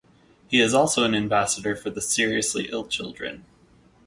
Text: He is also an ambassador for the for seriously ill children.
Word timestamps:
He 0.47 0.61
is 0.61 0.73
also 0.73 1.03
an 1.03 1.13
ambassador 1.13 1.75
for 1.75 1.91
the 1.91 2.01
for 2.01 2.07
seriously 2.07 2.69
ill 2.71 2.87
children. 2.87 3.45